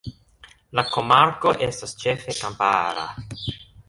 La 0.77 0.83
komarko 0.95 1.53
estas 1.65 1.93
ĉefe 2.05 2.35
kampara. 2.39 3.05